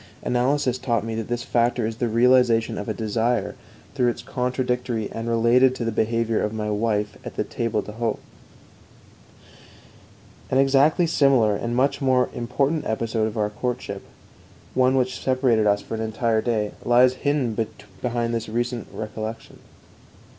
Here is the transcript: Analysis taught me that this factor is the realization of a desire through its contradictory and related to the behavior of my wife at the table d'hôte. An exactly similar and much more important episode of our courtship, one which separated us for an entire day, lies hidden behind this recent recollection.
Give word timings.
Analysis 0.23 0.79
taught 0.79 1.05
me 1.05 1.13
that 1.13 1.27
this 1.27 1.43
factor 1.43 1.85
is 1.85 1.97
the 1.97 2.07
realization 2.07 2.79
of 2.79 2.89
a 2.89 2.91
desire 2.95 3.53
through 3.93 4.07
its 4.07 4.23
contradictory 4.23 5.11
and 5.11 5.29
related 5.29 5.75
to 5.75 5.85
the 5.85 5.91
behavior 5.91 6.41
of 6.41 6.51
my 6.51 6.71
wife 6.71 7.19
at 7.23 7.35
the 7.35 7.43
table 7.43 7.83
d'hôte. 7.83 8.17
An 10.49 10.57
exactly 10.57 11.05
similar 11.05 11.55
and 11.55 11.75
much 11.75 12.01
more 12.01 12.29
important 12.33 12.83
episode 12.87 13.27
of 13.27 13.37
our 13.37 13.51
courtship, 13.51 14.01
one 14.73 14.95
which 14.95 15.19
separated 15.21 15.67
us 15.67 15.83
for 15.83 15.93
an 15.93 16.01
entire 16.01 16.41
day, 16.41 16.71
lies 16.83 17.13
hidden 17.21 17.55
behind 18.01 18.33
this 18.33 18.49
recent 18.49 18.87
recollection. 18.91 19.59